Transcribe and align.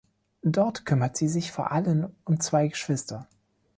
Dort 0.41 0.83
kümmert 0.87 1.15
sie 1.15 1.27
sich 1.27 1.51
vor 1.51 1.71
allem 1.71 2.09
um 2.25 2.39
zwei 2.39 2.67
Geschwister. 2.69 3.27